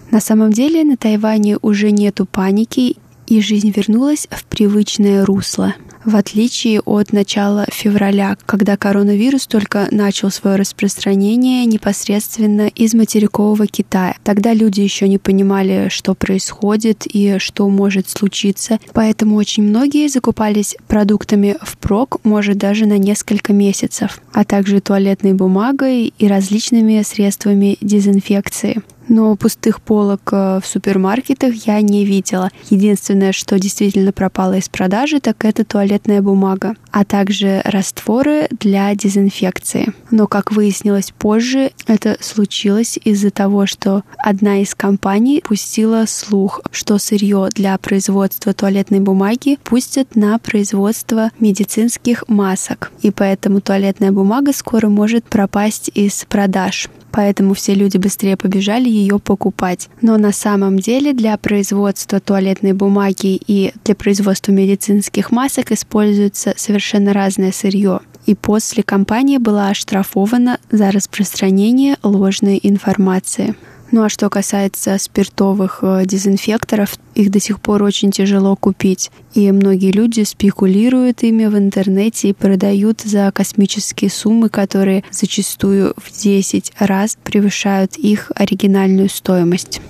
[0.09, 2.95] На самом деле на Тайване уже нету паники,
[3.27, 10.31] и жизнь вернулась в привычное русло– в отличие от начала февраля, когда коронавирус только начал
[10.31, 14.15] свое распространение непосредственно из материкового Китая.
[14.23, 20.75] Тогда люди еще не понимали, что происходит и что может случиться, поэтому очень многие закупались
[20.87, 28.81] продуктами впрок, может даже на несколько месяцев, а также туалетной бумагой и различными средствами дезинфекции
[29.09, 32.49] но пустых полок э, в супермаркетах я не видела.
[32.69, 39.93] Единственное, что действительно пропало из продажи, так это туалетная бумага, а также растворы для дезинфекции.
[40.11, 46.97] Но, как выяснилось позже, это случилось из-за того, что одна из компаний пустила слух, что
[46.97, 52.91] сырье для производства туалетной бумаги пустят на производство медицинских масок.
[53.01, 59.19] И поэтому туалетная бумага скоро может пропасть из продаж поэтому все люди быстрее побежали ее
[59.19, 59.89] покупать.
[60.01, 67.13] Но на самом деле для производства туалетной бумаги и для производства медицинских масок используется совершенно
[67.13, 67.99] разное сырье.
[68.25, 73.55] И после компания была оштрафована за распространение ложной информации.
[73.91, 79.09] Ну а что касается спиртовых э, дезинфекторов, их до сих пор очень тяжело купить.
[79.33, 86.11] И многие люди спекулируют ими в интернете и продают за космические суммы, которые зачастую в
[86.11, 89.81] 10 раз превышают их оригинальную стоимость.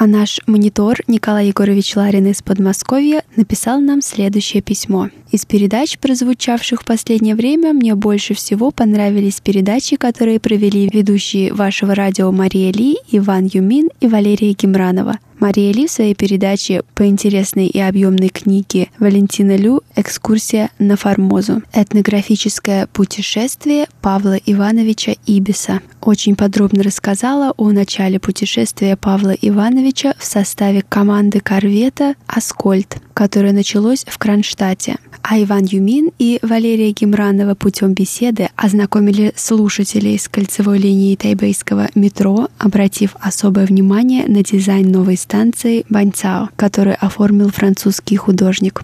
[0.00, 5.08] А наш монитор Николай Егорович Ларин из Подмосковья написал нам следующее письмо.
[5.30, 11.94] Из передач, прозвучавших в последнее время, мне больше всего понравились передачи, которые провели ведущие вашего
[11.94, 15.18] радио Мария Ли, Иван Юмин и Валерия Гемранова.
[15.38, 21.62] Мария Ли в своей передаче по интересной и объемной книге Валентина Лю «Экскурсия на Формозу.
[21.72, 30.82] Этнографическое путешествие Павла Ивановича Ибиса» очень подробно рассказала о начале путешествия Павла Ивановича в составе
[30.82, 34.96] команды корвета «Аскольд», которое началось в Кронштадте.
[35.30, 42.48] А Иван Юмин и Валерия Гемранова путем беседы ознакомили слушателей с кольцевой линией тайбейского метро,
[42.56, 48.82] обратив особое внимание на дизайн новой станции Баньцао, который оформил французский художник.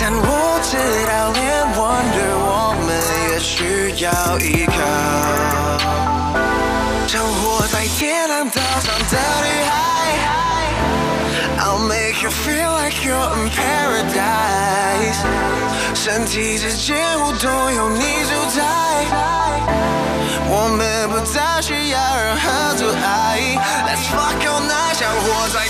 [0.00, 0.26] 但我
[0.62, 0.76] 知
[1.06, 1.42] 道，连
[1.76, 2.88] Wonder 我们
[3.30, 3.56] 也需
[4.04, 4.06] 要
[4.38, 4.76] 依靠。
[7.06, 9.70] 生活在天堂岛上的女孩。
[11.60, 15.20] I'll make you feel like you're in paradise。
[16.10, 18.64] 身体之间互动有你主宰，
[20.48, 23.38] 我们不再需要任何阻碍。
[23.84, 25.68] Let's fuck all night，像活在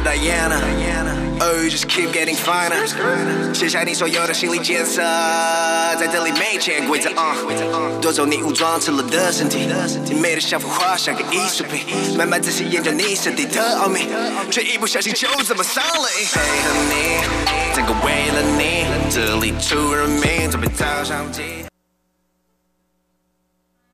[0.00, 0.60] Diana。
[1.40, 2.84] Oh, you just keep getting finer。
[3.54, 5.00] 卸下你所有的心理建设，
[5.96, 7.10] 在这里没潜规则。
[7.10, 9.68] Uh, 夺走你武装赤裸的身体，
[10.04, 12.16] 你美得像幅画，像个艺术品。
[12.16, 14.08] 慢慢仔细研究你身体的奥秘，
[14.50, 16.26] 却一不小心就这么上了瘾。
[16.26, 17.20] 配合你，
[17.74, 21.67] 整个为了你，这里出人命，准备早上机。